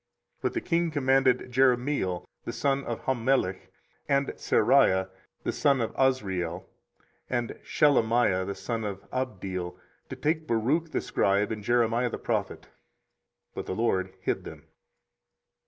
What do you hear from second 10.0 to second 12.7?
to take Baruch the scribe and Jeremiah the prophet: